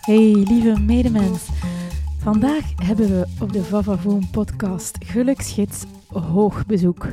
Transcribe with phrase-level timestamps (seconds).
[0.00, 1.48] Hey lieve medemens.
[2.18, 7.06] Vandaag hebben we op de Vavavoom podcast Geluksgids hoog bezoek.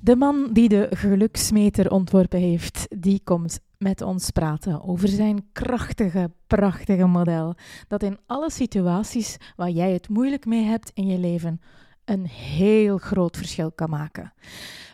[0.00, 6.30] De man die de geluksmeter ontworpen heeft, die komt met ons praten over zijn krachtige,
[6.46, 7.54] prachtige model.
[7.88, 11.60] Dat in alle situaties waar jij het moeilijk mee hebt in je leven,
[12.04, 14.32] een heel groot verschil kan maken.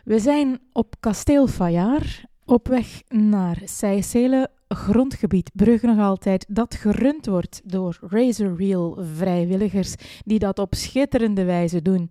[0.04, 7.26] We zijn op Kasteel Fayard op weg naar Seysselen, grondgebied Brugge nog altijd, dat gerund
[7.26, 9.94] wordt door Razor Reel vrijwilligers
[10.24, 12.10] die dat op schitterende wijze doen.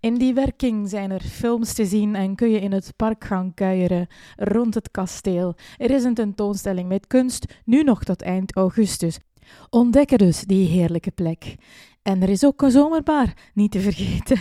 [0.00, 3.54] In die werking zijn er films te zien en kun je in het park gaan
[3.54, 4.06] kuieren
[4.36, 5.54] rond het kasteel.
[5.76, 9.18] Er is een tentoonstelling met kunst, nu nog tot eind augustus.
[9.70, 11.54] Ontdekken dus die heerlijke plek.
[12.02, 14.40] En er is ook een zomerbar, niet te vergeten.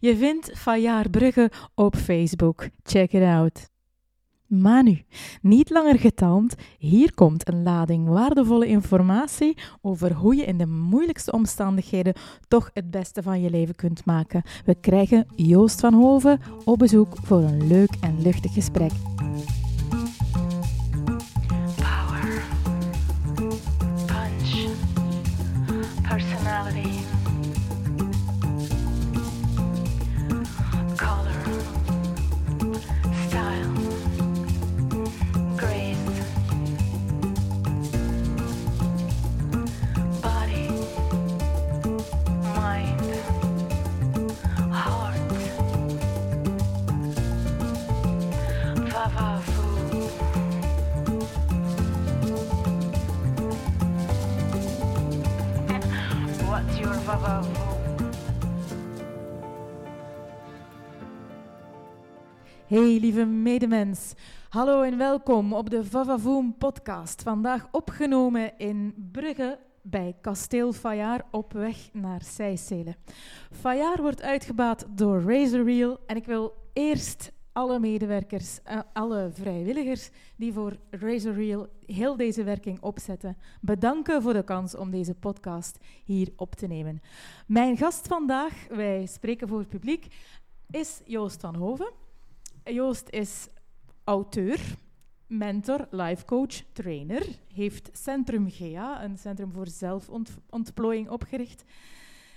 [0.00, 2.68] Je vindt Fayard Brugge op Facebook.
[2.82, 3.77] Check it out.
[4.48, 5.02] Maar nu,
[5.42, 11.32] niet langer getalmd, hier komt een lading waardevolle informatie over hoe je in de moeilijkste
[11.32, 12.14] omstandigheden
[12.48, 14.42] toch het beste van je leven kunt maken.
[14.64, 18.92] We krijgen Joost van Hoven op bezoek voor een leuk en luchtig gesprek.
[62.68, 64.14] Hey lieve medemens,
[64.48, 67.22] hallo en welkom op de Vavavoom podcast.
[67.22, 72.96] Vandaag opgenomen in Brugge bij Kasteel Fayard op weg naar Seysselen.
[73.50, 80.10] Fayard wordt uitgebaat door Razor Reel en ik wil eerst alle medewerkers, eh, alle vrijwilligers
[80.36, 85.78] die voor Razor Reel heel deze werking opzetten, bedanken voor de kans om deze podcast
[86.04, 87.00] hier op te nemen.
[87.46, 90.06] Mijn gast vandaag, wij spreken voor het publiek,
[90.70, 92.06] is Joost van Hoven.
[92.72, 93.48] Joost is
[94.04, 94.60] auteur,
[95.26, 97.26] mentor, life coach, trainer.
[97.54, 101.64] Heeft Centrum GEA, een centrum voor zelfontplooiing, opgericht.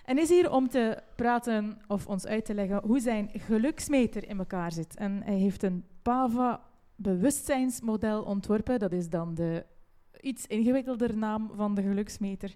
[0.05, 4.37] En is hier om te praten of ons uit te leggen hoe zijn geluksmeter in
[4.37, 4.95] elkaar zit.
[4.95, 6.61] En hij heeft een PAVA
[6.95, 8.79] bewustzijnsmodel ontworpen.
[8.79, 9.65] Dat is dan de
[10.21, 12.55] iets ingewikkelder naam van de geluksmeter.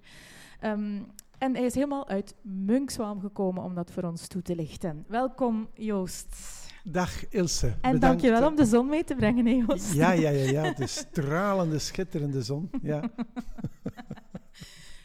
[0.60, 1.02] Ehm,
[1.38, 5.06] en hij is helemaal uit Munkswaam gekomen om dat voor ons toe te lichten.
[5.08, 6.65] Welkom Joost.
[6.88, 7.68] Dag Ilse.
[7.68, 8.02] En bedankt.
[8.02, 9.94] dankjewel om de zon mee te brengen, hè, Joost.
[9.94, 12.70] Ja, ja, ja, ja, de stralende, schitterende zon.
[12.82, 13.02] Ja.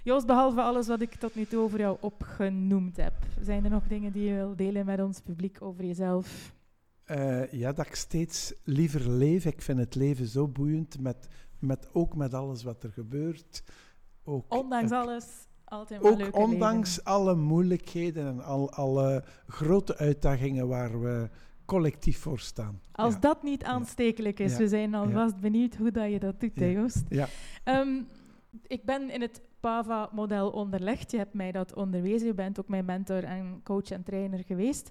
[0.04, 3.86] Joost, behalve alles wat ik tot nu toe over jou opgenoemd heb, zijn er nog
[3.88, 6.52] dingen die je wil delen met ons publiek over jezelf?
[7.04, 9.44] Eh, ja, dat ik steeds liever leef.
[9.44, 13.62] Ik vind het leven zo boeiend, met, met, ook met alles wat er gebeurt.
[14.24, 15.26] Ook, Ondanks ik- alles,
[15.64, 17.12] altijd wel Ook ondanks leven.
[17.12, 21.28] alle moeilijkheden en al, alle grote uitdagingen waar we
[21.70, 22.81] collectief voor staan.
[22.92, 23.20] Als ja.
[23.20, 24.58] dat niet aanstekelijk is, Ja.
[24.58, 26.81] we zijn alvast benieuwd hoe dat je dat doet, hè, Ja.
[26.81, 27.04] Joost.
[27.08, 27.26] Ja.
[27.64, 28.03] Ehm,
[28.66, 31.10] ik ben in het PAVA-model onderlegd.
[31.10, 32.26] Je hebt mij dat onderwezen.
[32.26, 34.91] Je bent ook mijn mentor en coach en trainer geweest.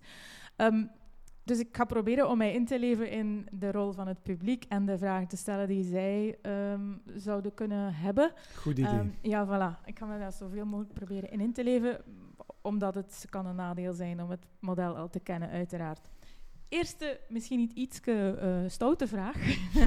[0.56, 0.84] Ehm,
[1.44, 4.66] dus ik ga proberen om mij in te leven in de rol van het publiek
[4.68, 6.82] en de vragen te stellen die zij ehm,
[7.16, 8.32] zouden kunnen hebben.
[8.56, 9.12] Goed idee.
[9.22, 9.86] Ja, voilà.
[9.86, 12.02] Ik ga me daar zoveel mogelijk proberen in in te leven,
[12.62, 16.10] omdat het kan een nadeel zijn om het model al te kennen, uiteraard.
[16.70, 18.00] Eerste, misschien niet iets
[18.68, 19.36] stoute vraag.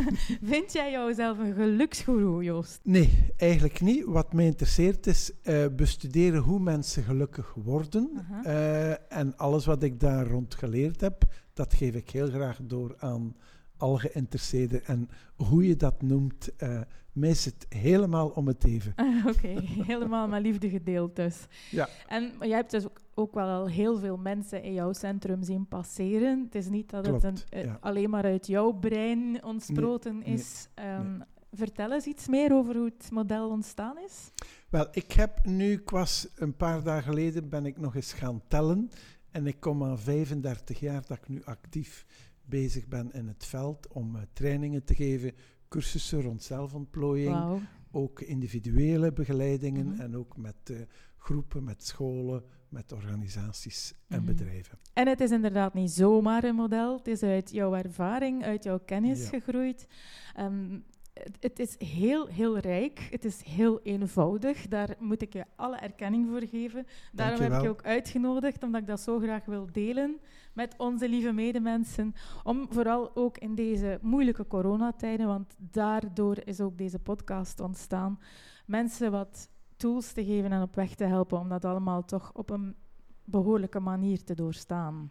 [0.53, 2.81] Vind jij jouzelf een geluksgoeroe, Joost?
[2.83, 4.05] Nee, eigenlijk niet.
[4.05, 8.27] Wat mij interesseert is eh, bestuderen hoe mensen gelukkig worden.
[8.45, 12.95] Eh, en alles wat ik daar rond geleerd heb, dat geef ik heel graag door
[12.99, 13.37] aan
[13.77, 14.85] alle geïnteresseerden.
[14.85, 16.81] En hoe je dat noemt, eh
[17.13, 18.93] mij is het helemaal om het even.
[18.97, 21.47] Ah, Oké, helemaal met liefde gedeeld dus.
[21.71, 21.89] Ja.
[22.09, 25.67] En jij hebt dus ook, ook wel al heel veel mensen in jouw centrum zien
[25.67, 26.43] passeren.
[26.45, 27.79] Het is niet dat het een, eh, ja.
[27.81, 30.69] alleen maar uit jouw brein ontsproten nee, is.
[30.75, 31.21] Ehm,
[31.55, 34.31] Vertel eens iets meer over hoe het model ontstaan is.
[34.69, 38.43] Wel, ik heb nu, ik was een paar dagen geleden, ben ik nog eens gaan
[38.49, 38.91] tellen.
[39.31, 42.07] En ik kom aan 35 jaar dat ik nu actief
[42.45, 45.33] bezig ben in het veld om eh, trainingen te geven,
[45.73, 47.61] cursussen rond zelfontplooiing.
[47.91, 50.01] Ook individuele begeleidingen Mhm.
[50.01, 50.77] en ook met eh,
[51.17, 54.27] groepen, met scholen, met organisaties en Mhm.
[54.27, 54.79] bedrijven.
[54.93, 56.97] En het is inderdaad niet zomaar een model.
[56.97, 59.29] Het is uit jouw ervaring, uit jouw kennis Ja.
[59.29, 59.87] gegroeid.
[60.35, 60.79] Ehm,
[61.13, 63.09] het, het is heel, heel rijk.
[63.11, 64.69] Het is heel eenvoudig.
[64.69, 66.87] Daar moet ik je alle erkenning voor geven.
[67.13, 70.21] Daarom heb ik je ook uitgenodigd, omdat ik dat zo graag wil delen
[70.55, 72.15] met onze lieve medemensen.
[72.43, 78.19] Om vooral ook in deze moeilijke coronatijden, want daardoor is ook deze podcast ontstaan,
[78.67, 82.51] mensen wat tools te geven en op weg te helpen om dat allemaal toch op
[82.51, 82.77] een
[83.25, 85.11] behoorlijke manier te doorstaan.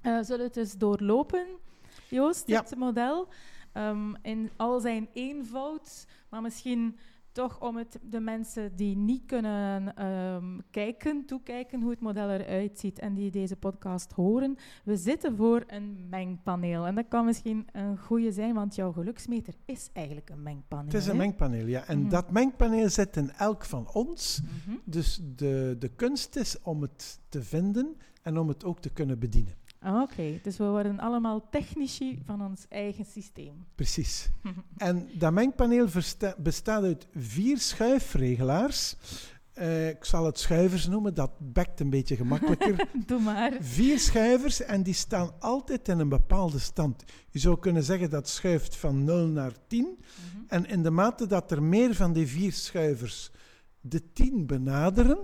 [0.00, 1.46] Eh zullen we het dus doorlopen,
[2.08, 2.60] Joost, Ja.
[2.60, 3.28] dit model?
[3.72, 6.96] Ehm, in al zijn eenvoud, maar misschien
[7.32, 12.78] toch om het de mensen die niet kunnen ehm, kijken, toekijken hoe het model eruit
[12.78, 14.56] ziet en die deze podcast horen.
[14.84, 16.86] We zitten voor een mengpaneel.
[16.86, 20.84] En dat kan misschien een goede zijn, want jouw geluksmeter is eigenlijk een mengpaneel.
[20.84, 21.18] Het is een hè?
[21.18, 21.86] mengpaneel, ja.
[21.86, 22.08] En Mhm.
[22.08, 24.40] dat mengpaneel zit in elk van ons.
[24.42, 24.76] Mhm.
[24.84, 29.18] Dus de, de kunst is om het te vinden en om het ook te kunnen
[29.18, 29.54] bedienen.
[29.82, 33.66] Ah, Oké, dus we worden allemaal technici van ons eigen systeem.
[33.74, 34.30] Precies.
[34.76, 35.88] En dat mengpaneel
[36.38, 38.96] bestaat uit vier schuifregelaars.
[39.52, 42.86] Eh, ik zal het schuivers noemen, dat bekt een beetje gemakkelijker.
[43.06, 43.52] Doe maar.
[43.60, 47.04] Vier schuivers en die staan altijd in een bepaalde stand.
[47.30, 49.84] Je zou kunnen zeggen dat schuift van 0 naar 10.
[49.84, 50.42] Mhm.
[50.46, 53.30] En in de mate dat er meer van die vier schuivers
[53.80, 55.18] de 10 benaderen,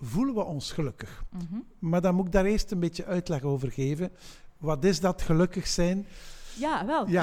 [0.00, 1.24] voelen we ons gelukkig.
[1.30, 1.60] Mhm.
[1.78, 4.10] Maar dan moet ik daar eerst een beetje uitleg over geven.
[4.58, 6.06] Wat is dat gelukkig zijn?
[6.58, 7.08] Ja, wel.
[7.08, 7.22] Ja,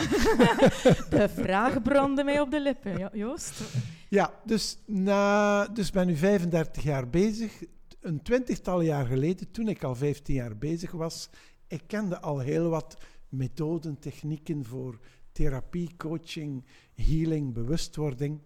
[1.09, 3.62] De vraag brandde mij op de lippen, Jo- Joost.
[4.09, 7.63] ja dus, na, dus ben nu 35 jaar bezig.
[8.01, 11.30] Een twintigtal jaar geleden, toen ik al 15 jaar bezig was,
[11.68, 12.97] ik kende al heel wat
[13.30, 15.00] methoden, technieken voor
[15.31, 16.65] therapie, coaching,
[16.95, 18.39] healing, bewustwording.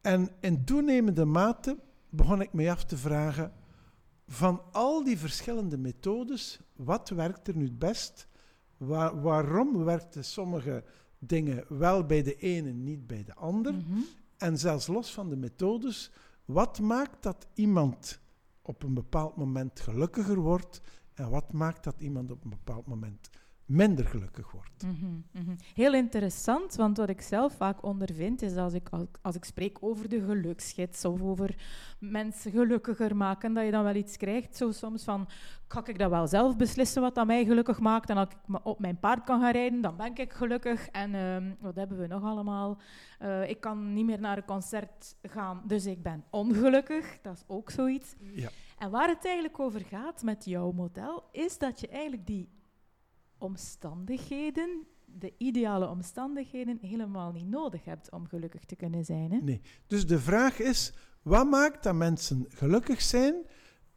[0.00, 1.78] En in toenemende mate
[2.16, 3.52] begon ik me af te vragen,
[4.26, 8.28] van al die verschillende methodes, wat werkt er nu het best?
[8.76, 10.84] Waar- waarom werkten sommige
[11.18, 13.74] dingen wel bij de ene, niet bij de ander?
[13.74, 13.98] Mhm.
[14.36, 16.10] En zelfs los van de methodes,
[16.44, 18.20] wat maakt dat iemand
[18.62, 20.80] op een bepaald moment gelukkiger wordt
[21.14, 23.30] en wat maakt dat iemand op een bepaald moment
[23.64, 24.82] minder gelukkig wordt?
[24.82, 25.56] Mhm, mhm.
[25.74, 29.78] Heel interessant, want wat ik zelf vaak ondervind is als ik, als, als ik spreek
[29.80, 31.54] over de geluksgids of over
[31.98, 35.28] mensen gelukkiger maken, dat je dan wel iets krijgt, zo soms van,
[35.66, 38.78] kan ik dat wel zelf beslissen wat dat mij gelukkig maakt en als ik op
[38.78, 40.88] mijn paard kan gaan rijden, dan ben ik gelukkig.
[40.88, 42.78] En ehm, wat hebben we nog allemaal?
[43.18, 47.18] Eh, ik kan niet meer naar een concert gaan, dus ik ben ongelukkig.
[47.22, 48.14] Dat is ook zoiets.
[48.18, 48.48] Ja.
[48.78, 52.48] En waar het eigenlijk over gaat met jouw model, is dat je eigenlijk die
[53.38, 59.32] omstandigheden, de ideale omstandigheden, helemaal niet nodig hebt om gelukkig te kunnen zijn.
[59.32, 59.38] Hè?
[59.38, 59.60] Nee.
[59.86, 60.92] Dus de vraag is,
[61.22, 63.34] wat maakt dat mensen gelukkig zijn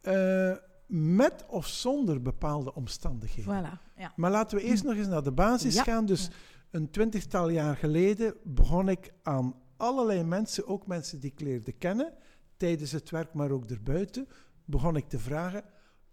[0.00, 0.52] eh,
[0.86, 3.64] met of zonder bepaalde omstandigheden?
[3.64, 4.12] Voilà, ja.
[4.16, 5.82] Maar laten we eerst nog eens naar de basis Ja.
[5.82, 6.06] gaan.
[6.06, 6.30] Dus
[6.70, 12.12] een twintigtal jaar geleden begon ik aan allerlei mensen, ook mensen die ik leerde kennen,
[12.56, 14.28] tijdens het werk, maar ook erbuiten,
[14.64, 15.64] begon ik te vragen,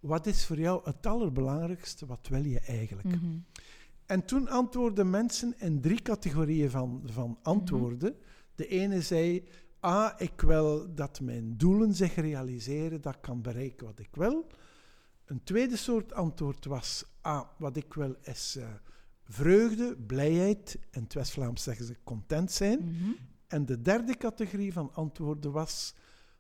[0.06, 3.08] wat is voor jou het allerbelangrijkste, wat wil je eigenlijk?
[3.08, 3.38] Mhm.
[4.06, 8.16] En toen antwoordden mensen in drie categorieën van, van antwoorden.
[8.56, 9.48] De ene zei,
[9.80, 14.48] ah, ik wil dat mijn doelen zich realiseren, dat ik kan bereiken wat ik wil.
[15.26, 18.68] Een tweede soort antwoord was, ah, wat ik wil is eh,
[19.24, 22.80] vreugde, blijheid, in het West-Vlaams zeggen ze content zijn.
[22.80, 23.10] Mhm.
[23.48, 25.96] En de derde categorie van antwoorden was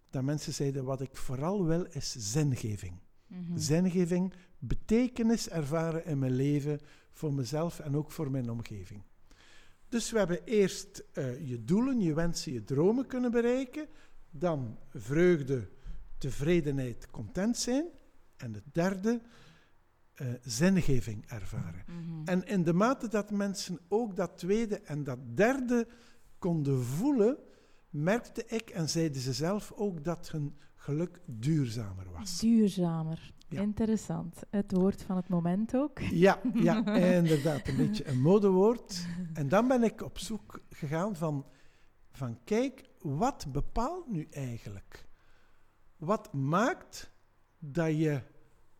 [0.09, 3.03] dat mensen zeiden, wat ik vooral wil is zingeving.
[3.27, 3.57] Mhm.
[3.57, 6.79] Zingeving, betekenis ervaren in mijn leven,
[7.11, 9.01] voor mezelf en ook voor mijn omgeving.
[9.89, 13.87] Dus we hebben eerst eh, je doelen, je wensen, je dromen kunnen bereiken.
[14.29, 15.69] Dan vreugde,
[16.17, 17.85] tevredenheid, content zijn.
[18.37, 19.21] En het derde,
[20.13, 21.83] eh zingeving ervaren.
[21.87, 22.27] Mhm.
[22.27, 25.87] En in de mate dat mensen ook dat tweede en dat derde
[26.37, 27.37] konden voelen,
[27.89, 32.39] merkte ik en zeiden ze zelf ook dat hun geluk duurzamer was.
[32.39, 33.33] Duurzamer.
[33.47, 33.61] Ja.
[33.61, 34.41] Interessant.
[34.49, 35.99] Het woord van het moment ook.
[35.99, 36.85] Ja, ja,
[37.21, 39.05] inderdaad, een beetje een modewoord.
[39.33, 41.45] En dan ben ik op zoek gegaan van,
[42.11, 45.07] van kijk, wat bepaalt nu eigenlijk?
[45.97, 47.11] Wat maakt
[47.59, 48.21] dat je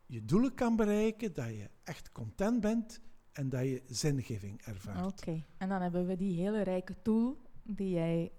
[0.05, 5.05] je doelen kan bereiken, dat je echt content bent en dat je zingeving ervaart?
[5.05, 5.43] Oké.
[5.57, 8.31] En dan hebben we die hele rijke tool die jij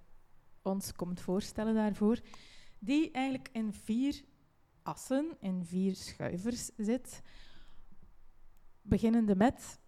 [0.63, 2.21] ons komt voorstellen daarvoor,
[2.79, 4.23] die eigenlijk in vier
[4.83, 7.23] assen, in vier schuivers zit.
[8.83, 9.79] Beginnende met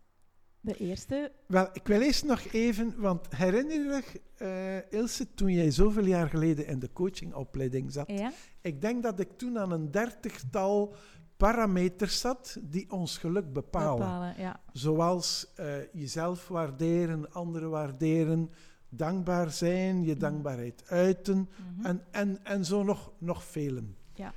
[0.60, 1.32] de eerste.
[1.46, 6.28] Wel, ik wil eerst nog even, want herinner je eh, Ilse, toen jij zoveel jaar
[6.28, 8.32] geleden in de coachingopleiding zat, Ja?
[8.60, 10.94] ik denk dat ik toen aan een dertigtal
[11.36, 13.98] parameters zat die ons geluk bepalen.
[13.98, 14.60] Bepalen, ja.
[14.72, 18.50] Zoals eh, jezelf waarderen, anderen waarderen,
[18.88, 21.86] dankbaar zijn, je dankbaarheid uiten Mhm.
[21.86, 23.96] en, en, en zo nog, nog velen.
[24.14, 24.34] Ja.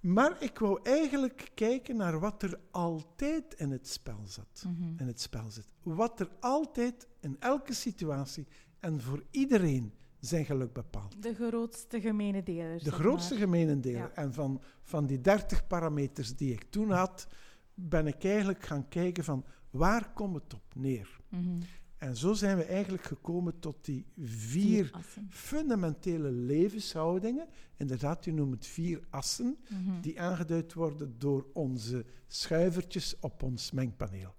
[0.00, 4.64] Maar ik wou eigenlijk kijken naar wat er altijd in het spel zat.
[4.66, 4.92] Mhm.
[4.96, 5.66] In het spel zit.
[5.82, 8.46] Wat er altijd in elke situatie
[8.78, 11.22] en voor iedereen zijn geluk bepaalt.
[11.22, 12.84] De grootste gemene deler.
[12.84, 13.96] De grootste gemene deel.
[13.96, 14.10] Ja.
[14.14, 17.26] En van, van die 30 parameters die ik toen had,
[17.74, 21.20] ben ik eigenlijk gaan kijken van waar komt het op neer?
[21.28, 21.60] Mhm.
[22.04, 24.90] En zo zijn we eigenlijk gekomen tot die Vier
[25.28, 27.46] fundamentele levenshoudingen.
[27.76, 30.00] Inderdaad, u noemt het vier assen, Mhm.
[30.00, 34.34] die aangeduid worden door onze schuivertjes op ons mengpaneel.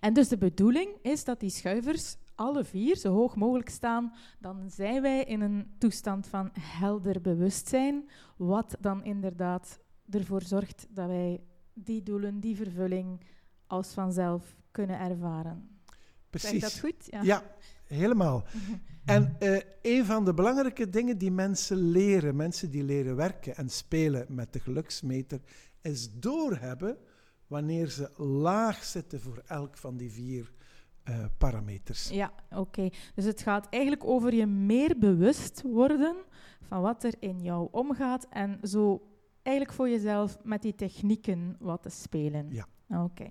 [0.00, 4.12] En dus de bedoeling is dat die schuivers alle vier zo hoog mogelijk staan.
[4.38, 11.06] Dan zijn wij in een toestand van helder bewustzijn, wat dan inderdaad ervoor zorgt dat
[11.06, 11.40] wij
[11.74, 13.20] die doelen, die vervulling
[13.66, 15.77] als vanzelf kunnen ervaren.
[16.30, 16.60] Zeg Precies.
[16.60, 17.06] dat goed?
[17.06, 17.22] Ja.
[17.22, 17.42] Ja,
[17.86, 18.44] helemaal.
[19.04, 23.68] En eh, een van de belangrijke dingen die mensen leren, mensen die leren werken en
[23.68, 25.40] spelen met de geluksmeter,
[25.82, 26.98] is doorhebben
[27.46, 30.52] wanneer ze laag zitten voor elk van die vier
[31.02, 32.08] eh, parameters.
[32.08, 32.88] Ja, oké.
[33.14, 36.16] Dus het gaat eigenlijk over je meer bewust worden
[36.60, 39.08] van wat er in jou omgaat en zo
[39.42, 42.50] eigenlijk voor jezelf met die technieken wat te spelen.
[42.50, 42.66] Ja.
[43.04, 43.30] Oké.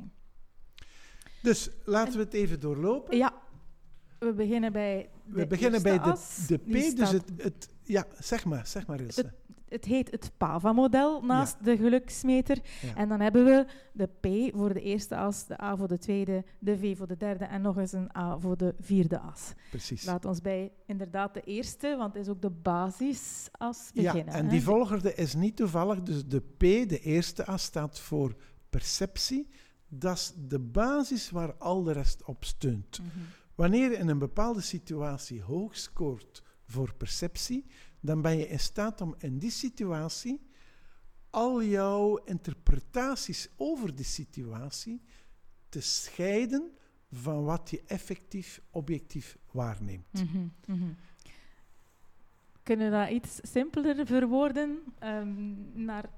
[1.41, 3.17] Dus laten we het even doorlopen.
[3.17, 3.33] Ja,
[4.19, 6.15] we beginnen bij de we beginnen bij de,
[6.47, 7.69] de P, dus staat- het, het...
[7.83, 9.33] Ja, zeg maar, zeg maar Ilse.
[9.67, 12.57] Het heet het PAVA-model naast de geluksmeter.
[12.81, 12.95] Ja.
[12.95, 16.43] En dan hebben we de P voor de eerste as, de A voor de tweede,
[16.59, 19.53] de V voor de derde en nog eens een A voor de vierde as.
[19.69, 20.05] Precies.
[20.05, 24.33] Laat ons bij inderdaad de eerste, want het is ook de basisas, Ja, beginnen.
[24.33, 24.49] en hè.
[24.49, 26.01] die volgorde is niet toevallig.
[26.03, 28.35] Dus de P, de eerste as, staat voor
[28.69, 29.49] perceptie.
[29.87, 32.99] Dat is de basis waar al de rest op steunt.
[32.99, 33.19] Mhm.
[33.55, 37.65] Wanneer je in een bepaalde situatie hoog scoort voor perceptie,
[37.99, 40.47] dan ben je in staat om in die situatie
[41.29, 45.01] al jouw interpretaties over die situatie
[45.69, 46.71] te scheiden
[47.11, 50.13] van wat je effectief, objectief waarneemt.
[50.13, 50.91] Mhm, mhm.
[52.63, 54.83] Kunnen we dat iets simpeler verwoorden?
[54.99, 56.09] Ehm, naar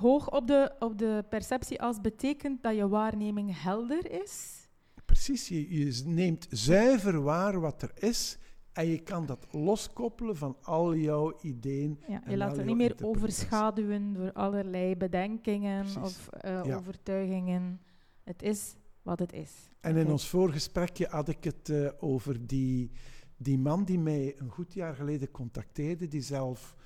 [0.00, 4.66] hoog op de, op de perceptieas betekent dat je waarneming helder is.
[5.04, 8.38] Precies, je, je neemt zuiver waar wat er is
[8.72, 11.98] en je kan dat loskoppelen van al jouw ideeën.
[12.08, 16.02] Ja, En je laat het niet meer overschaduwen door allerlei bedenkingen Precies.
[16.02, 16.76] of eh, Ja.
[16.76, 17.80] overtuigingen.
[18.24, 19.52] Het is wat het is.
[19.80, 22.90] En in ons voorgesprekje had ik het eh, over die,
[23.36, 26.76] die man die mij een goed jaar geleden contacteerde, die zelf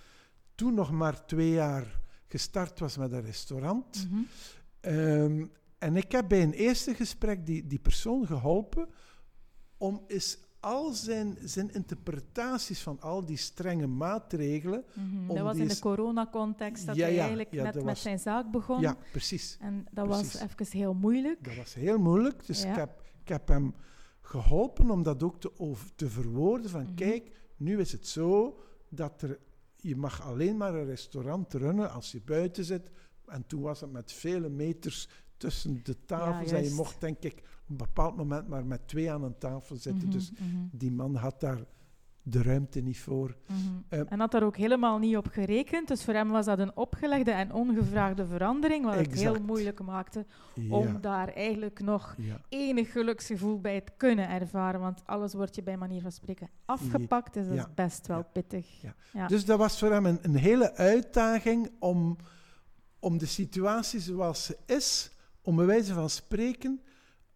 [0.54, 4.08] toen nog maar twee jaar gestart was met een restaurant.
[4.10, 4.20] Mhm.
[4.80, 5.44] Ehm,
[5.78, 8.88] en ik heb bij een eerste gesprek die, die persoon geholpen
[9.76, 14.84] om eens al zijn, zijn interpretaties van al die strenge maatregelen.
[14.96, 18.18] Om Dat was in de coronacontext dat Ja, hij eigenlijk ja, net met was- zijn
[18.18, 18.80] zaak begon.
[18.80, 19.56] Ja, precies.
[19.60, 20.32] En dat Precies.
[20.32, 21.44] was even heel moeilijk.
[21.44, 23.74] Dat was heel moeilijk, dus ik, heb, ik heb hem
[24.20, 26.70] geholpen om dat ook te, over, te verwoorden.
[26.70, 26.94] Van Mhm.
[26.94, 29.38] kijk, nu is het zo dat er,
[29.86, 32.90] je mag alleen maar een restaurant runnen als je buiten zit.
[33.26, 36.50] En toen was het met vele meters tussen de tafels.
[36.50, 39.76] en je mocht denk ik op een bepaald moment maar met twee aan een tafel
[39.76, 40.08] zitten.
[40.08, 41.64] Mhm, Dus mhm, die man had daar
[42.28, 43.36] de ruimte niet voor.
[43.46, 43.58] mhm.
[43.88, 45.88] Eh, en had daar ook helemaal niet op gerekend.
[45.88, 50.26] Dus voor hem was dat een opgelegde en ongevraagde verandering, wat het heel moeilijk maakte
[50.54, 52.40] Ja, om daar eigenlijk nog ja.
[52.48, 54.80] enig geluksgevoel bij te kunnen ervaren.
[54.80, 58.66] Want alles wordt je bij manier van spreken afgepakt, dus dat is best wel pittig.
[59.28, 62.16] Dus dat was voor hem een, een hele uitdaging om,
[62.98, 65.10] om de situatie zoals ze is,
[65.42, 66.80] om bij wijze van spreken,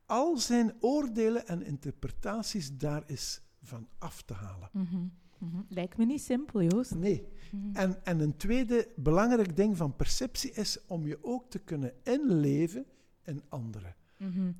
[0.06, 4.69] al zijn oordelen en interpretaties daar eens van af te halen.
[4.73, 4.97] Mhm,
[5.38, 5.62] mhm.
[5.69, 6.95] Lijkt me niet simpel, Joost.
[6.95, 7.26] Nee.
[7.52, 7.76] Mhm.
[7.76, 12.85] En, en een tweede belangrijk ding van perceptie is om je ook te kunnen inleven
[13.25, 13.95] in anderen.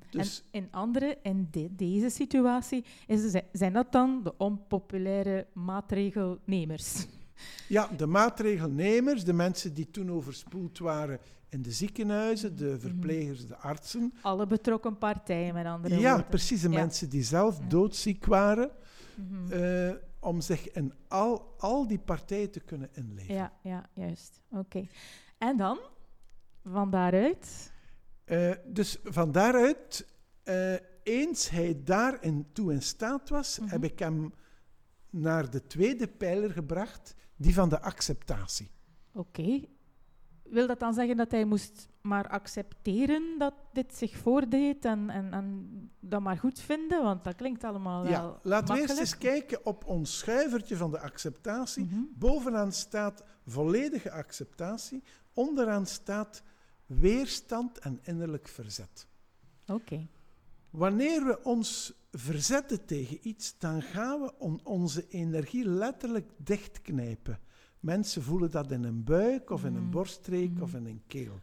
[0.09, 6.95] Dus- En in andere, in de- deze situatie, is, zijn dat dan de onpopulaire maatregelnemers?
[7.67, 13.57] Ja, de maatregelnemers, de mensen die toen overspoeld waren in de ziekenhuizen, de verplegers, de
[13.57, 14.13] artsen.
[14.21, 16.27] Alle betrokken partijen, met andere Ja, woorden.
[16.29, 16.79] precies, de Ja.
[16.79, 17.67] mensen die zelf Ja.
[17.67, 18.69] doodziek waren.
[19.29, 19.51] Mhm.
[19.51, 23.33] eh, om zich in al, al die partijen te kunnen inleven.
[23.35, 24.41] Ja, ja, juist.
[24.49, 24.87] Oké.
[25.37, 25.79] En dan,
[26.63, 27.71] van daaruit...
[28.25, 30.07] Eh, dus van daaruit,
[30.43, 30.73] eh,
[31.03, 33.69] eens hij daarin toe in staat was, Mhm.
[33.69, 34.33] heb ik hem
[35.09, 38.69] naar de tweede pijler gebracht, die van de acceptatie.
[39.13, 39.61] Oké.
[40.43, 45.33] wil dat dan zeggen dat hij moest maar accepteren dat dit zich voordeed en, en,
[45.33, 45.67] en
[45.99, 47.03] dat maar goed vinden?
[47.03, 50.91] Want dat klinkt allemaal Ja, wel laten we eerst eens kijken op ons schuivertje van
[50.91, 51.85] de acceptatie.
[51.85, 51.99] Mhm.
[52.13, 55.03] Bovenaan staat volledige acceptatie.
[55.33, 56.43] Onderaan staat
[56.85, 59.07] weerstand en innerlijk verzet.
[59.67, 60.07] Oké.
[60.69, 67.39] Wanneer we ons verzetten tegen iets, dan gaan we on- onze energie letterlijk dichtknijpen.
[67.79, 69.91] Mensen voelen dat in een buik of in een Mhm.
[69.91, 70.61] borststreek Mhm.
[70.61, 71.39] of in een keel.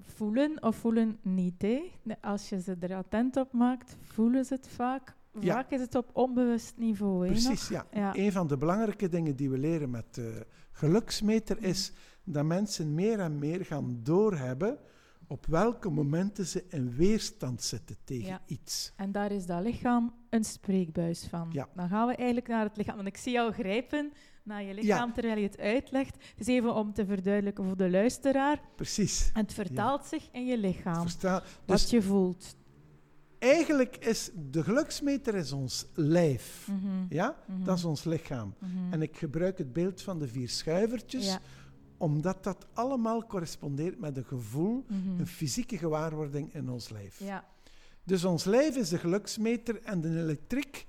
[0.00, 1.82] Voelen of voelen niet, hè?
[2.20, 5.16] Als je ze er attent op maakt, voelen ze het vaak.
[5.40, 5.54] Ja.
[5.54, 7.30] Vaak is het op onbewust niveau, hè?
[7.32, 7.86] Precies, ja.
[7.92, 8.16] Ja.
[8.16, 11.64] Een van de belangrijke dingen die we leren met de geluksmeter Mhm.
[11.64, 11.92] is
[12.24, 14.78] dat mensen meer en meer gaan doorhebben
[15.26, 18.40] op welke momenten ze in weerstand zitten tegen Ja.
[18.46, 18.92] iets.
[18.96, 21.48] En daar is dat lichaam een spreekbuis van.
[21.52, 21.68] Ja.
[21.74, 22.96] Dan gaan we eigenlijk naar het lichaam.
[22.96, 24.12] Want ik zie jou grijpen
[24.48, 26.14] naar je lichaam terwijl je het uitlegt.
[26.14, 28.60] Het is even om te verduidelijken voor de luisteraar.
[28.76, 29.30] Precies.
[29.32, 31.00] Het vertaalt zich in je lichaam.
[31.02, 31.42] Versta?
[31.64, 32.56] Wat Dus je voelt.
[33.38, 36.68] eigenlijk is de geluksmeter is ons lijf.
[36.70, 37.04] Mhm.
[37.08, 37.64] Ja, Mhm.
[37.64, 38.54] dat is ons lichaam.
[38.58, 38.92] Mhm.
[38.92, 41.40] En ik gebruik het beeld van de vier schuivertjes, Ja.
[41.96, 44.84] omdat dat allemaal correspondeert met een gevoel,
[45.18, 47.18] een fysieke gewaarwording in ons lijf.
[47.24, 47.44] Ja.
[48.04, 50.86] Dus ons lijf is de geluksmeter en de elektriek,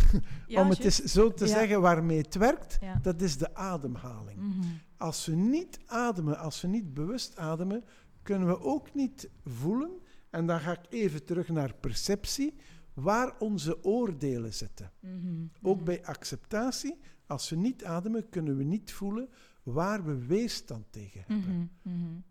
[0.46, 1.50] Ja, om het eens zo te Ja.
[1.50, 2.98] zeggen waarmee het werkt, Ja.
[3.02, 4.38] dat is de ademhaling.
[4.40, 4.66] Mhm.
[4.96, 7.84] Als we niet ademen, als we niet bewust ademen,
[8.22, 9.90] kunnen we ook niet voelen,
[10.30, 12.54] en dan ga ik even terug naar perceptie,
[12.94, 14.90] waar onze oordelen zitten.
[15.00, 15.44] Mhm.
[15.62, 15.84] Ook Mhm.
[15.84, 19.28] bij acceptatie, als we niet ademen, kunnen we niet voelen
[19.62, 21.72] waar we weerstand tegen hebben.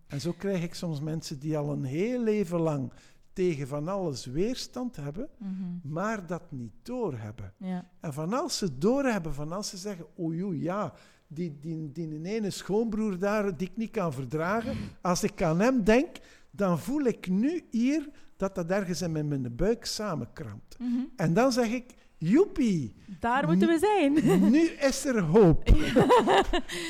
[0.07, 2.91] En zo krijg ik soms mensen die al een heel leven lang
[3.33, 5.53] tegen van alles weerstand hebben, Mhm.
[5.93, 7.53] maar dat niet doorhebben.
[7.57, 7.89] Ja.
[7.99, 10.93] En van als ze doorhebben, van als ze zeggen, oei, oei, ja,
[11.27, 15.83] die, die, die ene schoonbroer daar, die ik niet kan verdragen, als ik aan hem
[15.83, 16.07] denk,
[16.51, 20.77] dan voel ik nu hier dat dat ergens in mijn- buik samenkrampt.
[20.79, 20.99] Mhm.
[21.15, 24.13] En dan zeg ik, joepie, Daar moeten we zijn.
[24.51, 25.69] nu is er hoop.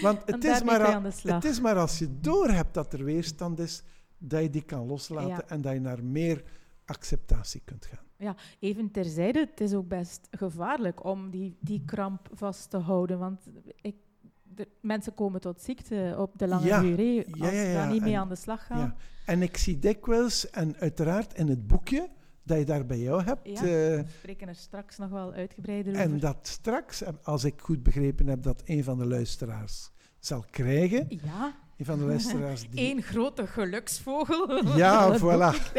[0.01, 3.83] Want het is, maar, het is maar als je doorhebt dat er weerstand is,
[4.21, 5.47] dat je die kan loslaten Ja.
[5.47, 6.43] en dat je naar meer
[6.85, 8.35] acceptatie kunt gaan.
[8.59, 13.19] Even terzijde, het is ook best gevaarlijk om die, die kramp vast te houden.
[13.19, 13.41] Want
[13.81, 13.95] ik,
[14.43, 16.81] de, mensen komen tot ziekte op de lange Ja.
[16.81, 18.77] Ja, Als ja, ze ja, daar niet mee en- aan de slag gaan.
[18.79, 18.95] Ja.
[19.25, 22.09] En ik zie dikwijls, en uiteraard in het boekje
[22.43, 23.53] dat je daar bij jou hebt, Ja.
[23.55, 26.19] eh, We spreken er straks nog wel uitgebreider en over.
[26.19, 31.05] dat straks, als ik goed begrepen heb, dat een van de luisteraars zal krijgen.
[31.09, 32.79] Ja, Een van de luisteraars die...
[32.79, 34.77] één grote geluksvogel.
[34.77, 35.71] Ja, voilà.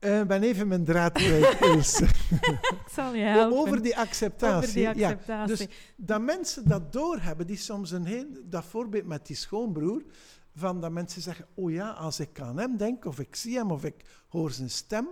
[0.00, 3.58] Ik ben even mijn draad kwijt, ik zal je helpen.
[3.58, 4.88] Over die acceptatie.
[4.88, 8.26] Over die Ja, dus dat mensen dat doorhebben, die soms een heel...
[8.44, 10.02] Dat voorbeeld met die schoonbroer,
[10.54, 13.70] van dat mensen zeggen, oh ja, als ik aan hem denk, of ik zie hem,
[13.70, 15.08] of ik hoor zijn stem,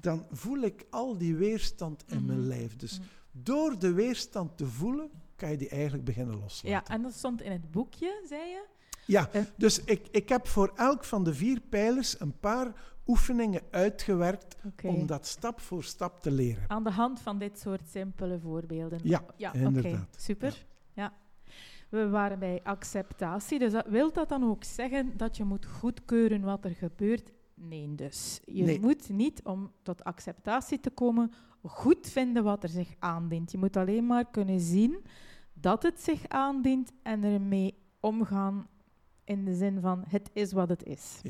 [0.00, 2.26] dan voel ik al die weerstand in Mhm.
[2.26, 2.76] mijn lijf.
[2.76, 3.08] Dus Mhm.
[3.32, 6.94] door de weerstand te voelen, kan je die eigenlijk beginnen ja, loslaten.
[6.94, 8.64] en dat stond in het boekje, zei je?
[9.04, 9.42] Ja, Eh.
[9.56, 12.72] dus ik, ik heb voor elk van de vier pijlers een paar
[13.06, 16.64] oefeningen uitgewerkt om dat stap voor stap te leren.
[16.68, 19.00] Aan de hand van dit soort simpele voorbeelden.
[19.02, 20.16] Ja, ja oké, inderdaad.
[20.18, 20.66] super.
[20.92, 21.12] Ja.
[21.88, 23.58] We waren bij acceptatie.
[23.58, 27.32] Dus dat, wil dat dan ook zeggen dat je moet goedkeuren wat er gebeurt?
[27.60, 28.40] Nee, dus.
[28.44, 28.80] Je Nee.
[28.80, 33.52] moet niet, om tot acceptatie te komen, goed vinden wat er zich aandient.
[33.52, 35.04] Je moet alleen maar kunnen zien
[35.52, 38.68] dat het zich aandient en ermee omgaan
[39.24, 41.20] in de zin van het is wat het is.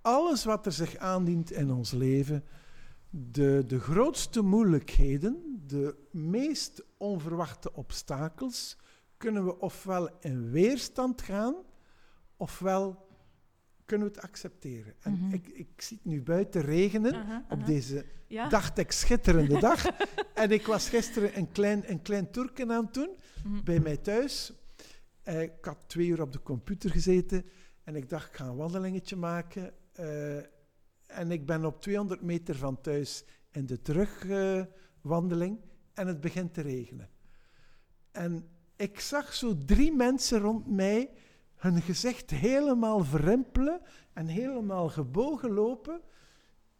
[0.00, 2.44] alles wat er zich aandient in ons leven,
[3.10, 8.76] de, de grootste moeilijkheden, de meest onverwachte obstakels,
[9.16, 11.54] kunnen we ofwel in weerstand gaan,
[12.36, 13.05] ofwel
[13.86, 14.94] kunnen we het accepteren.
[15.00, 15.34] En Mhm.
[15.34, 18.48] ik, ik zie het nu buiten regenen op deze, ja?
[18.48, 19.86] dacht ik, schitterende dag.
[20.34, 23.64] en ik was gisteren een klein, een klein toerken aan het doen Mhm.
[23.64, 24.52] bij mij thuis.
[25.22, 27.44] Eh, ik had twee uur op de computer gezeten
[27.84, 29.72] en ik dacht, ik ga een wandelingetje maken.
[29.92, 30.36] Eh,
[31.06, 35.58] en ik ben op 200 meter van thuis in de terugwandeling
[35.94, 37.08] en het begint te regenen.
[38.10, 41.10] En ik zag zo drie mensen rond mij
[41.56, 43.80] hun gezicht helemaal verrimpelen
[44.12, 46.00] en helemaal gebogen lopen.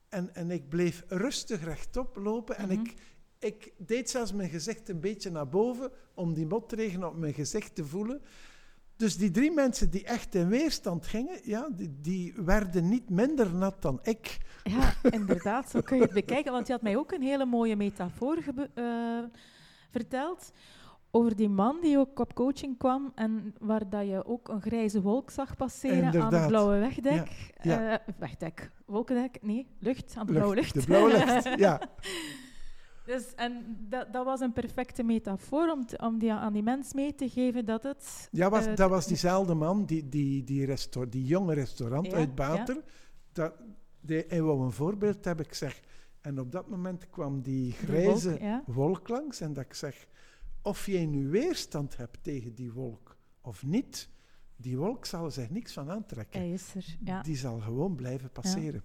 [0.08, 2.80] En, en ik bleef rustig rechtop lopen en Mhm.
[2.80, 2.94] ik,
[3.38, 7.74] ik deed zelfs mijn gezicht een beetje naar boven om die motregen op mijn gezicht
[7.74, 8.22] te voelen.
[8.96, 13.54] Dus die drie mensen die echt in weerstand gingen, ja, die, die werden niet minder
[13.54, 14.38] nat dan ik.
[14.64, 16.52] Ja, inderdaad, zo kun je het bekijken.
[16.52, 18.38] Want je had mij ook een hele mooie metafoor
[18.74, 19.18] eh,
[19.90, 20.52] verteld
[21.16, 25.02] over die man die ook op coaching kwam en waar dat je ook een grijze
[25.02, 27.52] wolk zag passeren aan het blauwe wegdek.
[27.62, 30.74] Ja, Eh, wegdek, wolkendek, nee, lucht, aan de Lucht, blauwe lucht.
[30.74, 31.80] De blauwe lucht, ja.
[33.06, 37.28] Dus, en dat, dat was een perfecte metafoor om, die, aan die mens mee te
[37.28, 38.28] geven dat het...
[38.32, 42.12] Ja, was, eh, dat was diezelfde man, die, die, die, restaur- die jonge restaurant Ja,
[42.16, 42.82] uit Bater.
[43.32, 43.52] Dat,
[44.00, 45.80] die, hij wou een voorbeeld hebben, ik zeg.
[46.20, 48.62] En op dat moment kwam die grijze wolk, ja.
[48.66, 50.06] wolk langs en dat ik zeg,
[50.66, 54.08] of jij nu weerstand hebt tegen die wolk of niet,
[54.56, 56.40] die wolk zal zich niks van aantrekken.
[56.40, 57.22] Hij is er, ja.
[57.22, 58.84] Die zal gewoon blijven passeren.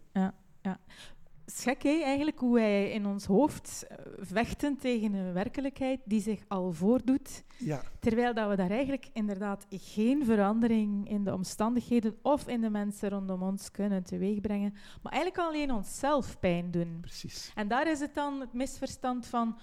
[1.45, 5.99] Het is gek, hè, eigenlijk, hoe wij in ons hoofd eh, vechten tegen een werkelijkheid
[6.05, 11.33] die zich al voordoet, Ja, terwijl dat we daar eigenlijk inderdaad geen verandering in de
[11.33, 16.97] omstandigheden of in de mensen rondom ons kunnen teweegbrengen, maar eigenlijk alleen onszelf pijn doen.
[17.01, 17.51] precies.
[17.55, 19.57] En daar is het dan het misverstand van,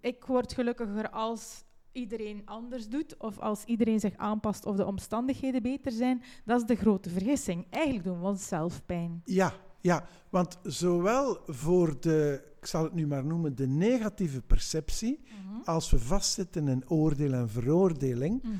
[0.00, 5.62] ik word gelukkiger als iedereen anders doet, of als iedereen zich aanpast of de omstandigheden
[5.62, 6.22] beter zijn.
[6.44, 7.66] Dat is de grote vergissing.
[7.70, 9.22] Eigenlijk doen we onszelf pijn.
[9.24, 15.22] Ja, ja, want zowel voor de, ik zal het nu maar noemen, de negatieve perceptie,
[15.64, 18.56] als we vastzitten in oordeel en veroordeling, Mhm.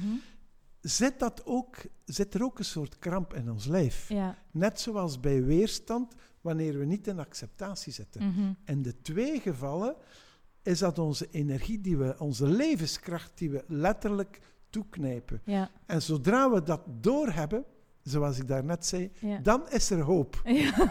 [0.81, 4.09] zit, dat ook, zit er ook een soort kramp in ons lijf.
[4.09, 4.38] Ja.
[4.51, 8.27] Net zoals bij weerstand, wanneer we niet in acceptatie zitten.
[8.29, 8.53] Mhm.
[8.64, 9.96] In de twee gevallen
[10.62, 15.40] is dat onze energie, die we, onze levenskracht, die we letterlijk toeknijpen.
[15.44, 15.70] Ja.
[15.87, 17.64] En zodra we dat doorhebben,
[18.03, 19.38] zoals ik daarnet zei, Ja.
[19.38, 20.40] dan is er hoop.
[20.44, 20.90] Ja,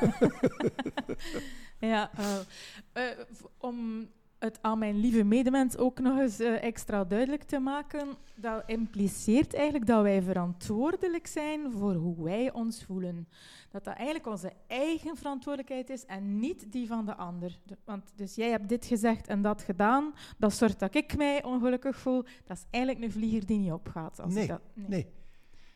[1.92, 3.18] ja eh, eh,
[3.58, 4.08] om
[4.42, 9.54] het aan mijn lieve medemens ook nog eens eh, extra duidelijk te maken, dat impliceert
[9.54, 13.28] eigenlijk dat wij verantwoordelijk zijn voor hoe wij ons voelen.
[13.70, 17.60] Dat dat eigenlijk onze eigen verantwoordelijkheid is en niet die van de ander.
[17.66, 21.44] De- Want dus jij hebt dit gezegd en dat gedaan, dat zorgt dat ik mij
[21.44, 22.24] ongelukkig voel.
[22.46, 24.20] Dat is eigenlijk een vlieger die niet opgaat.
[24.20, 25.08] Als Nee, ik dat, Nee.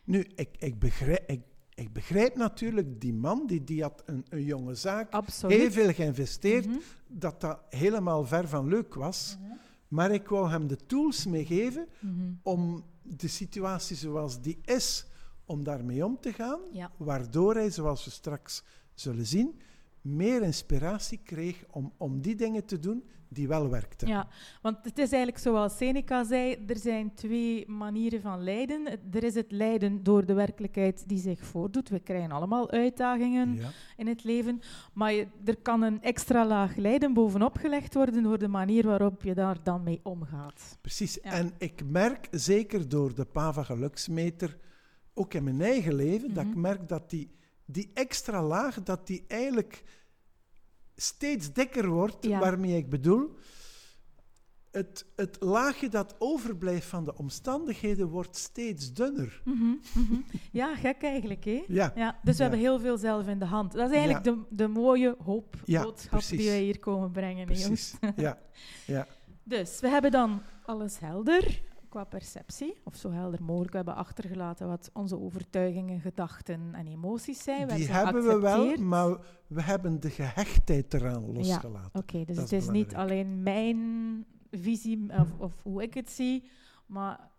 [0.03, 1.41] Nu, ik, ik, begrijp, ik,
[1.75, 5.57] ik begrijp natuurlijk die man, die, die had een, een jonge zaak, Absoluut.
[5.57, 6.77] heel veel geïnvesteerd, Mhm.
[7.07, 9.37] dat dat helemaal ver van leuk was.
[9.87, 12.13] Maar ik wou hem de tools meegeven Mhm.
[12.43, 15.05] om de situatie zoals die is,
[15.45, 16.91] om daarmee om te gaan, Ja.
[16.97, 19.59] waardoor hij, zoals we straks zullen zien,
[20.01, 23.03] meer inspiratie kreeg om, om die dingen te doen
[23.35, 24.07] die wel werkten.
[24.07, 24.27] Ja,
[24.61, 28.87] want het is eigenlijk zoals Seneca zei, er zijn twee manieren van lijden.
[29.13, 31.89] Er is het lijden door de werkelijkheid die zich voordoet.
[31.89, 33.69] We krijgen allemaal uitdagingen Ja.
[33.97, 34.61] in het leven.
[34.93, 39.23] Maar je- er kan een extra laag lijden bovenop gelegd worden door de manier waarop
[39.23, 40.77] je daar dan mee omgaat.
[40.81, 41.17] Precies.
[41.23, 41.31] Ja.
[41.31, 44.57] En ik merk zeker door de Pava geluksmeter,
[45.13, 46.61] ook in mijn eigen leven, dat ik Mhm.
[46.61, 47.29] merk dat die,
[47.65, 49.83] die extra laag, dat die eigenlijk
[50.95, 52.39] steeds dikker wordt, Ja.
[52.39, 53.31] waarmee ik bedoel,
[54.71, 59.41] het, het laagje dat overblijft van de omstandigheden wordt steeds dunner.
[59.45, 60.15] Mhm, mhm.
[60.51, 61.63] Ja, gek eigenlijk, hè?
[61.67, 62.49] Ja, Ja, dus we Ja.
[62.49, 63.71] hebben heel veel zelf in de hand.
[63.71, 67.47] Dat is eigenlijk de, de mooie hoop, boodschap die wij hier komen brengen.
[67.47, 68.09] hè.
[68.15, 68.39] Ja,
[68.85, 69.07] ja.
[69.43, 71.61] Dus we hebben dan alles helder
[71.95, 73.71] qua perceptie, of zo helder mogelijk.
[73.71, 77.67] We hebben achtergelaten wat onze overtuigingen, gedachten en emoties zijn.
[77.67, 81.99] Die hebben we wel, maar we hebben de gehechtheid eraan losgelaten.
[81.99, 83.79] Oké, dus Dat het is is niet alleen mijn
[84.51, 86.49] visie of, of hoe ik het zie,
[86.85, 87.29] maar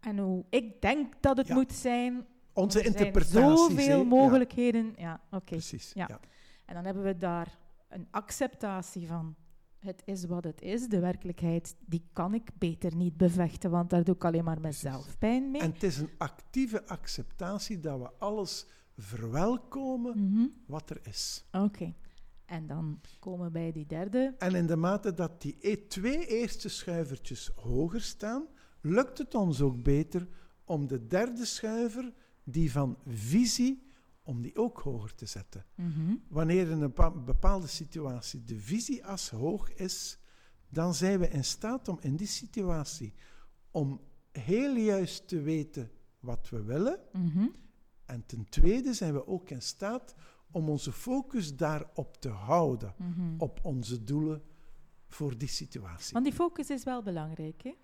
[0.00, 1.54] en hoe ik denk dat het Ja.
[1.54, 2.26] moet zijn.
[2.52, 3.58] Onze er zijn interpretaties.
[3.58, 3.98] zoveel.
[3.98, 4.92] Ja, mogelijkheden.
[4.96, 5.44] Ja, oké.
[5.44, 5.92] precies.
[5.94, 6.04] Ja.
[6.08, 6.20] ja.
[6.64, 9.34] En dan hebben we daar een acceptatie van.
[9.78, 10.86] Het is wat het is.
[10.88, 15.18] De werkelijkheid, die kan ik beter niet bevechten, want daar doe ik alleen maar mezelf
[15.18, 15.60] pijn mee.
[15.60, 20.46] En het is een actieve acceptatie dat we alles verwelkomen Mhm.
[20.66, 21.44] wat er is.
[21.52, 21.94] Oké.
[22.44, 24.34] En dan komen we bij die derde.
[24.38, 28.46] En in de mate dat die e- twee eerste schuivertjes hoger staan,
[28.80, 30.28] lukt het ons ook beter
[30.64, 32.12] om de derde schuiver,
[32.44, 33.87] die van visie,
[34.28, 35.64] om die ook hoger te zetten.
[35.74, 36.14] Mhm.
[36.28, 40.18] Wanneer in een bepa- bepaalde situatie de visieas hoog is,
[40.68, 43.14] dan zijn we in staat om in die situatie
[43.70, 44.00] om
[44.32, 46.98] heel juist te weten wat we willen.
[47.12, 47.46] Mhm.
[48.06, 50.14] En ten tweede zijn we ook in staat
[50.50, 53.34] om onze focus daarop te houden, Mhm.
[53.38, 54.42] op onze doelen
[55.08, 56.12] voor die situatie.
[56.12, 57.74] Want die focus is wel belangrijk, hè?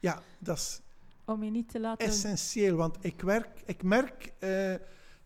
[0.00, 0.80] Ja, dat is
[1.24, 2.06] Om je niet te laten...
[2.06, 4.74] essentieel, want ik, werk, ik merk, eh,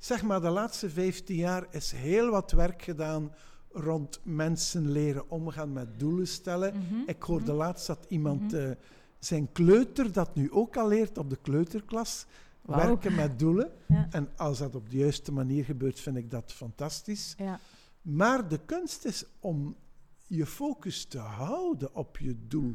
[0.04, 3.32] zeg maar de laatste 15 jaar is heel wat werk gedaan
[3.72, 6.74] rond mensen leren omgaan met doelen stellen.
[6.76, 7.56] Mhm, Ik hoorde mhm.
[7.56, 8.54] laatst dat iemand Mhm.
[8.56, 8.70] eh,
[9.18, 12.26] zijn kleuter dat nu ook al leert op de kleuterklas,
[12.62, 13.70] werken met doelen.
[13.88, 14.08] Ja.
[14.10, 17.34] En als dat op de juiste manier gebeurt, vind ik dat fantastisch.
[17.38, 17.60] Ja.
[18.02, 19.76] Maar de kunst is om
[20.26, 22.74] je focus te houden op je doel.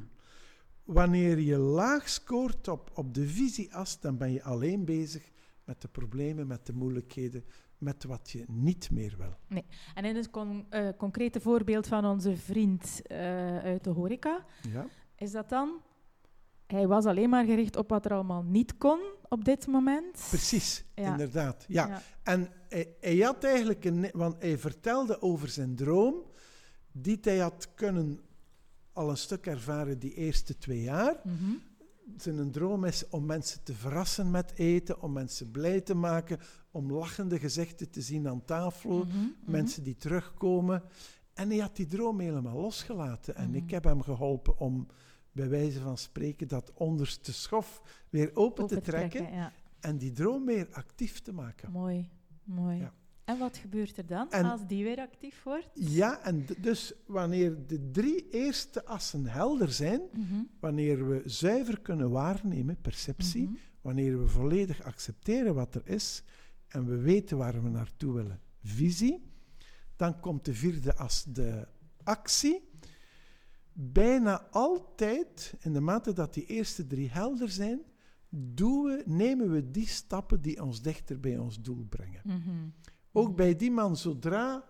[0.83, 5.23] wanneer je laag scoort op, op de visieas, dan ben je alleen bezig
[5.69, 7.43] met de problemen, met de moeilijkheden,
[7.77, 9.61] met wat je niet meer wil.
[9.93, 14.85] En in het con- eh, concrete voorbeeld van onze vriend eh, uit de horeca, Ja?
[15.15, 15.81] is dat dan...
[16.67, 20.25] Hij was alleen maar gericht op wat er allemaal niet kon op dit moment.
[20.29, 21.11] Precies, Ja.
[21.11, 21.65] inderdaad.
[21.67, 21.87] Ja.
[21.87, 22.01] Ja.
[22.23, 24.09] En hij, hij had eigenlijk een...
[24.13, 26.15] Want hij vertelde over zijn droom,
[26.91, 28.19] die hij had kunnen
[28.93, 31.19] al een stuk ervaren die eerste twee jaar.
[31.23, 31.51] Mhm.
[32.17, 36.39] Zijn droom is om mensen te verrassen met eten, om mensen blij te maken,
[36.71, 39.27] om lachende gezichten te zien aan tafel, Mhm, mhm.
[39.51, 40.83] mensen die terugkomen.
[41.33, 43.35] En hij had die droom helemaal losgelaten.
[43.35, 43.55] En Mhm.
[43.57, 44.87] ik heb hem geholpen om,
[45.31, 49.51] bij wijze van spreken, dat onderste schof weer open, Open te trekken ja.
[49.79, 51.71] en die droom weer actief te maken.
[51.71, 52.09] Mooi,
[52.43, 52.77] mooi.
[52.77, 52.93] Ja.
[53.29, 55.69] En wat gebeurt er dan En- als die weer actief wordt?
[55.73, 62.09] Ja, en dus wanneer de drie eerste assen helder zijn, Mhm, wanneer we zuiver kunnen
[62.09, 63.53] waarnemen, perceptie, mhm.
[63.81, 66.23] wanneer we volledig accepteren wat er is
[66.67, 69.31] en we weten waar we naartoe willen, visie,
[69.95, 71.67] dan komt de vierde as, de
[72.03, 72.69] actie.
[73.73, 77.81] Bijna altijd, in de mate dat die eerste drie helder zijn,
[78.29, 82.21] doen we, nemen we die stappen die ons dichter bij ons doel brengen.
[82.23, 82.67] Mhm.
[83.11, 84.63] Ook bij die man, zodra,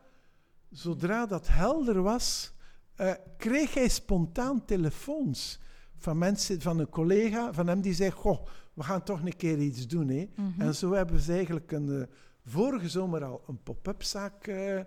[0.69, 2.53] zodra dat helder was,
[2.95, 5.59] eh, kreeg hij spontaan telefoons
[5.95, 9.59] van mensen, van een collega van hem die zei: Goh, we gaan toch een keer
[9.59, 10.07] iets doen.
[10.09, 10.29] Hè?
[10.35, 10.61] Mhm.
[10.61, 12.07] En zo hebben ze eigenlijk een, eh,
[12.45, 14.81] vorige zomer al een pop-up zaak eh,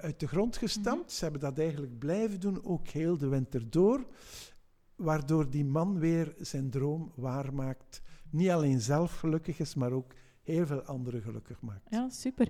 [0.00, 1.04] uit de grond gestampt.
[1.04, 1.10] Mhm.
[1.12, 4.06] Ze hebben dat eigenlijk blijven doen, ook heel de winter door.
[4.96, 8.02] Waardoor die man weer zijn droom waarmaakt.
[8.30, 10.12] Niet alleen zelf gelukkig is, maar ook
[10.46, 11.86] heel veel anderen gelukkig maakt.
[11.90, 12.48] Ja, super.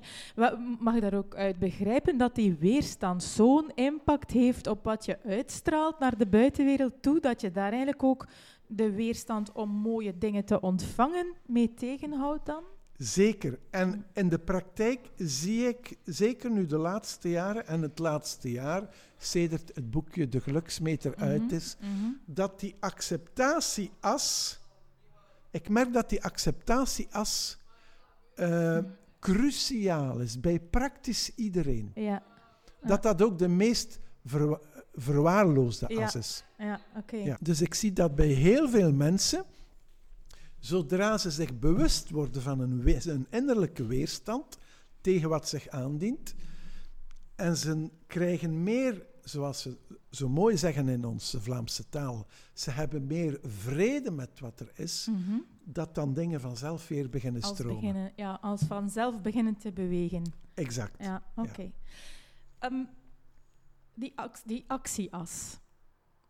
[0.78, 5.22] Mag je daar ook uit begrijpen dat die weerstand zo'n impact heeft op wat je
[5.22, 8.26] uitstraalt naar de buitenwereld toe, dat je daar eigenlijk ook
[8.66, 12.62] de weerstand om mooie dingen te ontvangen mee tegenhoudt dan?
[12.96, 13.58] Zeker.
[13.70, 18.88] En in de praktijk zie ik, zeker nu de laatste jaren en het laatste jaar,
[19.18, 22.10] sedert het boekje De Geluksmeter uit Mhm, is, mhm.
[22.24, 24.58] dat die acceptatieas,
[25.50, 27.58] ik merk dat die acceptatieas
[28.36, 28.78] eh,
[29.20, 31.90] cruciaal is bij praktisch iedereen.
[31.94, 32.22] Ja,
[32.82, 34.60] Dat dat ook de meest verwa-
[34.94, 36.44] verwaarloosde as is.
[36.58, 37.36] ja oké.
[37.40, 39.44] Dus ik zie dat bij heel veel mensen,
[40.58, 44.58] zodra ze zich bewust worden van een, we- een innerlijke weerstand
[45.00, 46.34] tegen wat zich aandient,
[47.34, 49.76] en ze krijgen meer, zoals ze
[50.10, 55.08] zo mooi zeggen in onze Vlaamse taal, ze hebben meer vrede met wat er is,
[55.10, 55.38] Mhm.
[55.64, 57.80] dat dan dingen vanzelf weer beginnen Als, stromen.
[57.80, 60.22] beginnen, ja, als vanzelf beginnen te bewegen.
[60.54, 61.02] Exact.
[61.04, 61.72] Ja, oké.
[62.58, 62.84] Ehm,
[63.94, 65.58] die, ac- die actieas.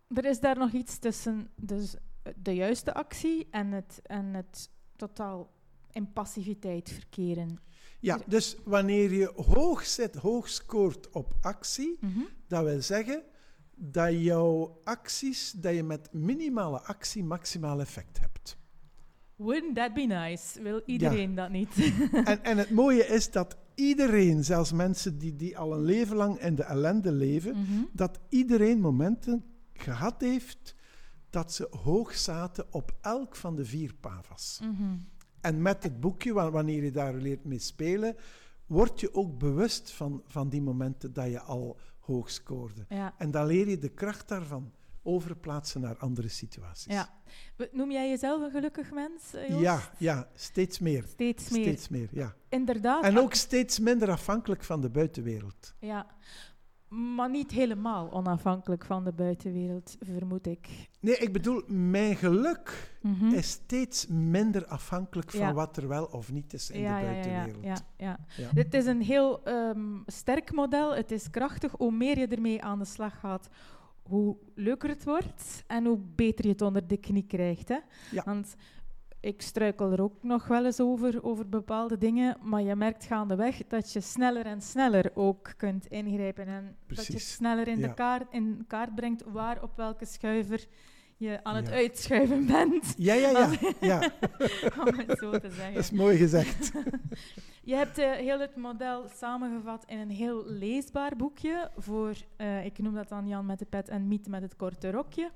[0.09, 1.95] Er is daar nog iets tussen dus
[2.37, 5.51] de juiste actie en het, en het totaal
[5.91, 7.59] in passiviteit verkeren.
[8.01, 12.21] Ja, dus wanneer je hoog zit, hoog scoort op actie, Mhm.
[12.49, 13.23] Dat wil zeggen
[13.75, 18.57] dat jouw acties, dat je met minimale actie maximaal effect hebt.
[19.37, 20.63] Wouldn't that be nice?
[20.63, 21.69] Wil iedereen dat niet?
[22.25, 26.39] en, en het mooie is dat iedereen, zelfs mensen die, die al een leven lang
[26.41, 27.83] in de ellende leven, Mhm.
[27.93, 30.75] dat iedereen momenten gehad heeft
[31.31, 34.61] dat ze hoog zaten op elk van de vier pavas.
[34.63, 34.97] Mhm.
[35.47, 38.17] En met het boekje, wa- wanneer je daar leert mee spelen,
[38.67, 42.85] word je ook bewust van, van die momenten dat je al hoog scoorde.
[42.89, 43.15] Ja.
[43.19, 46.93] En dan leer je de kracht daarvan overplaatsen naar andere situaties.
[46.93, 47.15] ja.
[47.73, 49.61] Noem jij jezelf een gelukkig mens, eh, Joost?
[49.63, 51.05] ja, ja, steeds meer.
[51.09, 51.63] Steeds meer.
[51.63, 52.35] Steeds meer, ja.
[52.49, 53.05] Inderdaad.
[53.05, 55.75] En ook steeds minder afhankelijk van de buitenwereld.
[55.81, 56.07] Ja.
[56.89, 60.89] Maar niet helemaal onafhankelijk van de buitenwereld, vermoed ik.
[61.01, 63.27] Nee, ik bedoel, mijn geluk Mhm.
[63.35, 65.53] is steeds minder afhankelijk van Ja.
[65.53, 67.65] wat er wel of niet is in ja, de buitenwereld.
[67.65, 68.19] ja, ja.
[68.37, 68.49] Ja.
[68.55, 70.95] Het is een heel ehm, sterk model.
[70.95, 71.73] Het is krachtig.
[71.73, 73.49] Hoe meer je ermee aan de slag gaat,
[74.03, 77.69] hoe leuker het wordt en hoe beter je het onder de knie krijgt.
[77.69, 77.79] Hè?
[78.11, 78.23] Ja.
[78.25, 78.55] Want
[79.27, 83.61] ik struikel er ook nog wel eens over, over bepaalde dingen, maar je merkt gaandeweg
[83.69, 87.87] dat je sneller en sneller ook kunt ingrijpen en dat je sneller in, Ja.
[87.89, 90.67] de kaart, in kaart brengt waar op welke schuiver
[91.17, 91.75] je aan het Ja.
[91.75, 93.51] uitschuiven bent, Ja, ja, ja.
[93.81, 94.11] ja.
[94.87, 95.75] om het zo te zeggen.
[95.75, 96.73] Dat is mooi gezegd.
[97.67, 102.79] Je hebt eh, heel het model samengevat in een heel leesbaar boekje voor, eh, ik
[102.79, 105.31] noem dat dan Jan met de pet en Miet met het korte rokje.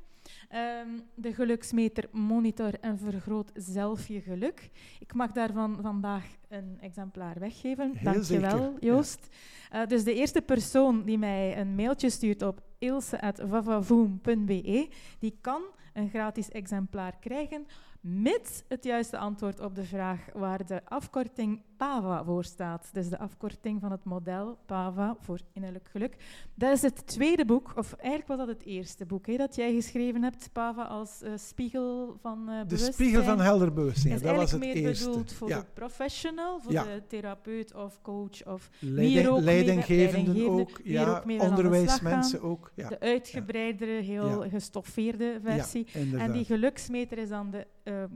[0.48, 4.70] Ehm, de geluksmeter monitor en vergroot zelf je geluk.
[5.00, 7.92] Ik mag daarvan vandaag een exemplaar weggeven.
[7.94, 8.72] Heel Dankjewel, ja.
[8.80, 9.28] Joost.
[9.70, 14.88] Eh, dus de eerste persoon die mij een mailtje stuurt op ilse.vavavoom.be,
[15.18, 15.62] die kan
[15.92, 17.66] een gratis exemplaar krijgen,
[18.00, 22.88] mits het juiste antwoord op de vraag waar de afkorting PAVA voor staat.
[22.92, 26.16] Dus de afkorting van het model PAVA voor innerlijk geluk.
[26.54, 29.74] Dat is het tweede boek, of eigenlijk was dat het eerste boek hè, dat jij
[29.74, 32.92] geschreven hebt, PAVA als eh, spiegel van eh De bewustzijn.
[32.92, 35.08] spiegel van helder bewustzijn, is dat was het meer eerste.
[35.08, 35.58] bedoeld voor ja.
[35.58, 36.82] de professional, voor Ja.
[36.84, 42.72] de therapeut of coach of Leiding- ook leidinggevenden ook, ja, ook mee de onderwijsmensen ook.
[42.74, 45.86] Ja, de uitgebreidere, heel gestoffeerde versie.
[46.18, 48.08] En die geluksmeter is dan de ehm,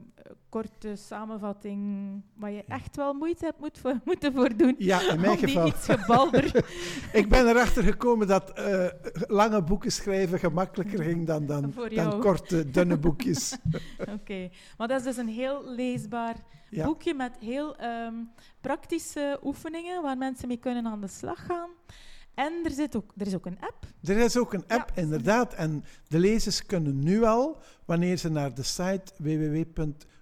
[0.49, 4.75] korte samenvatting waar je echt wel moeite hebt moet voor, moeten voor doen.
[4.79, 5.67] ja, in mijn geval.
[5.67, 6.65] iets gebalder.
[7.13, 8.87] Ik ben erachter gekomen dat eh,
[9.27, 13.57] lange boeken schrijven gemakkelijker ging dan, dan, dan korte, dunne boekjes.
[14.21, 16.37] Oké, maar dat is dus een heel leesbaar
[16.71, 16.85] Ja.
[16.87, 18.15] boekje met heel ehm,
[18.61, 21.71] praktische oefeningen waar mensen mee kunnen aan de slag gaan.
[22.35, 23.87] En er, zit ook, er is ook een app.
[24.03, 25.03] Er is ook een app, Ja.
[25.03, 25.55] inderdaad.
[25.55, 29.13] En de lezers kunnen nu al, wanneer ze naar de site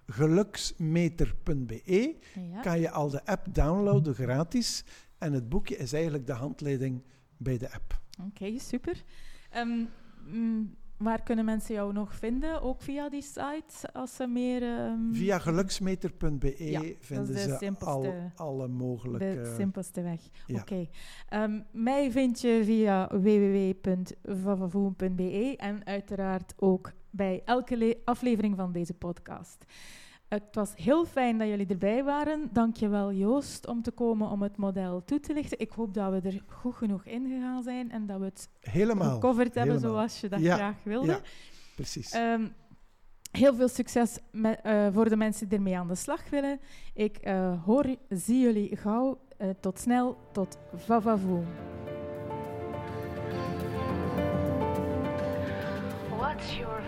[0.06, 2.60] www.geluksmeter.be, Ja.
[2.60, 4.84] kan je al de app downloaden gratis.
[5.18, 7.02] En het boekje is eigenlijk de handleiding
[7.36, 8.00] bij de app.
[8.26, 9.02] Oké, super.
[9.50, 9.84] Ehm,
[10.26, 12.62] mm, waar kunnen mensen jou nog vinden?
[12.62, 14.62] Ook via die site, als ze meer...
[14.62, 19.40] ehm, Via geluksmeter.be Ja, vinden de ze al, alle mogelijke...
[19.42, 20.20] De simpelste weg.
[20.46, 20.60] ja.
[20.60, 20.86] Oké.
[21.28, 28.94] Ehm, mij vind je via www.vavavoen.be en uiteraard ook bij elke le- aflevering van deze
[28.94, 29.64] podcast.
[30.32, 32.48] Het was heel fijn dat jullie erbij waren.
[32.52, 35.58] Dankjewel Joost om te komen om het model toe te lichten.
[35.58, 39.14] Ik hoop dat we er goed genoeg in gegaan zijn en dat we het Helemaal.
[39.14, 39.96] gecoverd hebben helemaal.
[39.96, 41.06] zoals je dat Ja, graag wilde.
[41.06, 41.20] Ja,
[41.74, 42.10] precies.
[42.10, 42.48] Ehm,
[43.30, 46.60] heel veel succes met, eh, voor de mensen die ermee aan de slag willen.
[46.94, 49.18] Ik eh, hoor, zie jullie gauw.
[49.36, 51.46] Eh, tot snel, tot vavavoom.
[56.16, 56.80] What's your?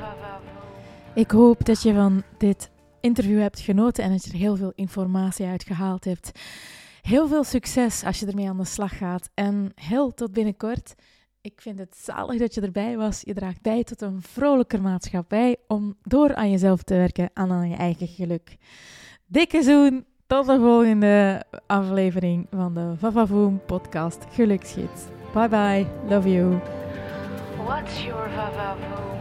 [1.15, 2.71] Ik hoop dat je van dit
[3.05, 6.41] interview hebt genoten en dat je er heel veel informatie uit gehaald hebt.
[7.03, 10.95] Heel veel succes als je ermee aan de slag gaat en heel tot binnenkort.
[11.41, 13.21] Ik vind het zalig dat je erbij was.
[13.25, 17.69] Je draagt bij tot een vrolijker maatschappij om door aan jezelf te werken en aan
[17.69, 18.57] je eigen geluk.
[19.27, 25.03] Dikke zoen, tot de volgende aflevering van de Vavavoom podcast Geluksgids.
[25.33, 26.59] Bye bye, love you.
[27.65, 29.15] What's your vavavoom?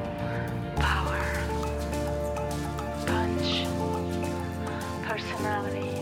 [5.44, 5.93] razonable.